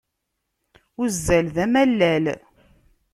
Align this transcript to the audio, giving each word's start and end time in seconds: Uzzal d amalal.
Uzzal 1.01 1.47
d 1.55 1.57
amalal. 1.63 2.25